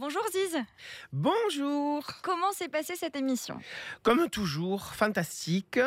Bonjour 0.00 0.22
Ziz, 0.30 0.56
Bonjour 1.12 2.04
comment 2.22 2.52
s'est 2.52 2.68
passée 2.68 2.94
cette 2.94 3.16
émission? 3.16 3.58
Comme 4.04 4.28
toujours, 4.30 4.94
fantastique. 4.94 5.80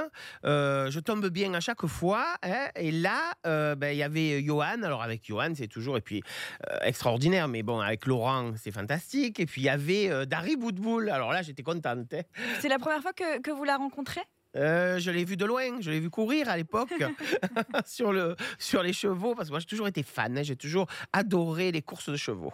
Euh, 0.44 0.92
je 0.92 1.00
tombe 1.00 1.28
bien 1.30 1.54
à 1.54 1.62
chaque 1.62 1.86
fois. 1.86 2.26
hein. 2.44 2.68
Et 2.76 2.92
là, 2.92 3.32
euh, 3.48 3.74
ben, 3.76 3.92
il 3.94 3.98
y 3.98 4.04
avait 4.04 4.44
Johan. 4.44 4.84
Alors 4.84 5.02
avec 5.02 5.26
Johan, 5.26 5.54
c'est 5.56 5.70
toujours 5.70 5.96
et 5.96 6.02
puis 6.02 6.22
euh, 6.70 6.78
extraordinaire. 6.82 7.48
Mais 7.48 7.64
bon, 7.64 7.80
avec 7.80 8.06
Laurent, 8.06 8.52
c'est 8.58 8.72
fantastique. 8.72 9.40
Et 9.40 9.46
puis 9.46 9.62
il 9.62 9.66
y 9.66 9.70
avait 9.70 10.26
Dari 10.26 10.58
Boudboul. 10.58 11.10
Alors 11.10 11.32
là, 11.32 11.42
j'étais 11.42 11.64
contente. 11.64 12.14
hein. 12.14 12.22
C'est 12.60 12.68
la 12.70 12.80
première 12.80 13.02
fois 13.02 13.14
que, 13.14 13.40
que 13.40 13.52
vous 13.52 13.64
la 13.64 13.78
rencontrez? 13.78 14.22
Euh, 14.58 15.00
je 15.00 15.10
l'ai 15.10 15.24
vu 15.24 15.38
de 15.38 15.46
loin. 15.46 15.80
Je 15.80 15.90
l'ai 15.90 16.02
vu 16.02 16.10
courir 16.10 16.50
à 16.50 16.58
l'époque 16.58 16.94
sur, 17.86 18.12
le, 18.12 18.36
sur 18.60 18.84
les 18.84 18.92
chevaux. 18.92 19.36
Parce 19.36 19.48
que 19.48 19.54
moi, 19.54 19.60
j'ai 19.62 19.68
toujours 19.68 19.88
été 19.88 20.04
fan. 20.04 20.38
hein. 20.38 20.44
J'ai 20.44 20.58
toujours 20.58 20.88
adoré 21.14 21.72
les 21.72 21.82
courses 21.82 22.10
de 22.10 22.18
chevaux. 22.18 22.52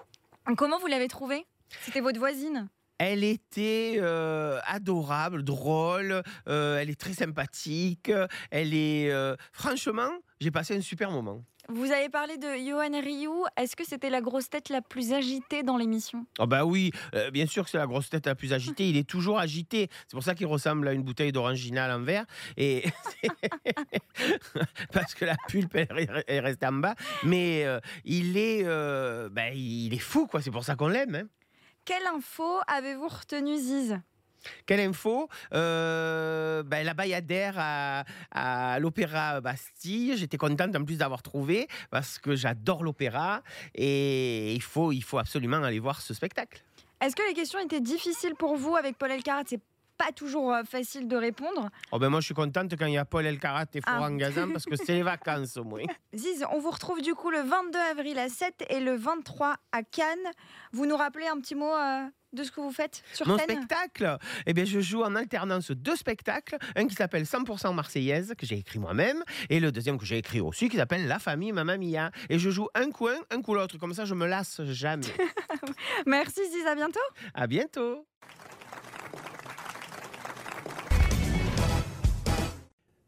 Comment 0.55 0.79
vous 0.79 0.87
l'avez 0.87 1.09
trouvée? 1.09 1.45
C'était 1.83 2.01
votre 2.01 2.19
voisine? 2.19 2.67
Elle 2.99 3.23
était 3.23 3.97
euh, 3.99 4.59
adorable, 4.65 5.43
drôle, 5.43 6.23
euh, 6.47 6.79
elle 6.79 6.89
est 6.89 6.99
très 6.99 7.13
sympathique, 7.13 8.11
elle 8.49 8.73
est... 8.73 9.11
euh, 9.11 9.35
franchement, 9.51 10.09
j'ai 10.39 10.49
passé 10.49 10.75
un 10.75 10.81
super 10.81 11.11
moment. 11.11 11.43
Vous 11.69 11.91
avez 11.91 12.07
parlé 12.09 12.37
de 12.37 12.47
Johan 12.65 12.99
Rioux, 12.99 13.43
est-ce 13.57 13.75
que 13.75 13.83
c'était 13.85 14.09
la 14.09 14.21
grosse 14.21 14.49
tête 14.49 14.69
la 14.69 14.81
plus 14.81 15.11
agitée 15.13 15.61
dans 15.63 15.77
l'émission? 15.77 16.25
Ah 16.39 16.45
bah 16.47 16.63
oui, 16.65 16.91
euh, 17.13 17.29
bien 17.29 17.45
sûr 17.45 17.65
que 17.65 17.69
c'est 17.69 17.77
la 17.77 17.85
grosse 17.85 18.09
tête 18.09 18.25
la 18.25 18.35
plus 18.35 18.51
agitée, 18.53 18.87
il 18.89 18.95
est 18.97 19.07
toujours 19.07 19.37
agité. 19.37 19.89
C'est 20.07 20.15
pour 20.15 20.23
ça 20.23 20.33
qu'il 20.33 20.47
ressemble 20.47 20.87
à 20.87 20.93
une 20.93 21.03
bouteille 21.03 21.31
d'orangina 21.33 21.85
à 21.85 21.87
l'envers. 21.89 22.25
Et 22.55 22.83
Parce 24.93 25.13
que 25.13 25.25
la 25.25 25.35
pulpe, 25.47 25.75
elle, 25.75 26.23
elle 26.27 26.43
reste 26.43 26.63
en 26.63 26.71
bas. 26.73 26.95
Mais 27.23 27.65
euh, 27.65 27.79
il, 28.05 28.37
est, 28.37 28.63
euh, 28.65 29.29
bah, 29.29 29.49
il 29.53 29.93
est 29.93 29.99
fou, 29.99 30.25
quoi. 30.27 30.41
c'est 30.41 30.51
pour 30.51 30.63
ça 30.63 30.75
qu'on 30.75 30.87
l'aime. 30.87 31.15
hein. 31.15 31.27
Quelle 31.87 32.05
info 32.13 32.59
avez-vous 32.67 33.07
retenu 33.07 33.57
Ziz? 33.57 33.97
Quelle 34.65 34.81
info? 34.81 35.29
Euh, 35.53 36.61
ben, 36.63 36.85
La 36.85 36.93
Bayadère 36.93 37.55
à, 37.57 38.03
à 38.31 38.77
l'Opéra 38.79 39.39
Bastille. 39.39 40.17
J'étais 40.17 40.35
contente 40.35 40.75
en 40.75 40.83
plus 40.83 40.97
d'avoir 40.97 41.21
trouvé 41.21 41.69
parce 41.89 42.19
que 42.19 42.35
j'adore 42.35 42.83
l'opéra 42.83 43.41
et 43.73 44.53
il 44.53 44.61
faut, 44.61 44.91
il 44.91 45.01
faut 45.01 45.17
absolument 45.17 45.63
aller 45.63 45.79
voir 45.79 46.01
ce 46.01 46.13
spectacle. 46.13 46.61
Est-ce 46.99 47.15
que 47.15 47.25
les 47.25 47.33
questions 47.33 47.59
étaient 47.59 47.79
difficiles 47.79 48.35
pour 48.35 48.57
vous 48.57 48.75
avec 48.75 48.97
Paul 48.97 49.11
Elkarat? 49.11 49.43
C'est 49.45 49.61
pas 49.97 50.11
toujours 50.11 50.53
euh, 50.53 50.63
facile 50.63 51.07
de 51.07 51.15
répondre. 51.15 51.69
Oh 51.91 51.99
ben 51.99 52.09
moi, 52.09 52.19
je 52.19 52.25
suis 52.25 52.33
contente 52.33 52.71
quand 52.77 52.85
il 52.85 52.93
y 52.93 52.97
a 52.97 53.05
Paul 53.05 53.25
Elkarat 53.25 53.65
et 53.73 53.81
Florent 53.81 54.09
Ah. 54.13 54.17
Gazan 54.17 54.51
parce 54.51 54.65
que 54.65 54.75
c'est 54.75 54.93
les 54.93 55.03
vacances 55.03 55.57
au 55.57 55.63
moins. 55.63 55.83
Ziz, 56.13 56.45
on 56.51 56.59
vous 56.59 56.71
retrouve 56.71 57.01
du 57.01 57.13
coup 57.15 57.29
le 57.31 57.39
22 57.41 57.79
avril 57.91 58.19
à 58.19 58.29
7 58.29 58.65
et 58.69 58.79
le 58.79 58.95
23 58.95 59.55
à 59.71 59.83
Cannes. 59.83 60.17
Vous 60.71 60.85
nous 60.85 60.95
rappelez 60.97 61.27
un 61.27 61.39
petit 61.39 61.55
mot 61.55 61.73
euh, 61.73 62.03
de 62.33 62.43
ce 62.43 62.51
que 62.51 62.59
vous 62.61 62.71
faites 62.71 63.01
sur 63.13 63.25
Mon 63.27 63.37
scène? 63.37 63.49
spectacle, 63.49 64.17
eh 64.45 64.53
bien, 64.53 64.65
je 64.65 64.79
joue 64.81 65.01
en 65.01 65.15
alternance 65.15 65.71
deux 65.71 65.95
spectacles. 65.95 66.57
Un 66.75 66.85
qui 66.87 66.93
s'appelle 66.95 67.23
100% 67.23 67.73
Marseillaise, 67.73 68.33
que 68.37 68.45
j'ai 68.45 68.57
écrit 68.57 68.79
moi-même, 68.79 69.23
et 69.49 69.59
le 69.59 69.71
deuxième 69.71 69.97
que 69.97 70.05
j'ai 70.05 70.17
écrit 70.17 70.41
aussi, 70.41 70.69
qui 70.69 70.75
s'appelle 70.77 71.07
La 71.07 71.19
famille 71.19 71.51
Mamma 71.53 71.77
Mia. 71.77 72.11
Et 72.29 72.37
je 72.37 72.49
joue 72.49 72.67
un 72.75 72.91
coup 72.91 73.07
un, 73.07 73.17
un 73.31 73.41
coup 73.41 73.53
l'autre. 73.55 73.77
Comme 73.77 73.93
ça, 73.93 74.05
je 74.05 74.13
me 74.13 74.27
lasse 74.27 74.61
jamais. 74.65 75.05
Merci 76.05 76.41
Ziz, 76.51 76.65
à 76.67 76.75
bientôt 76.75 76.99
à 77.33 77.47
bientôt. 77.47 78.05